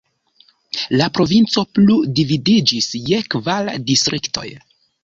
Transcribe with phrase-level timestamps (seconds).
[1.01, 4.53] La provinco plu dividiĝis je kvar distriktoj.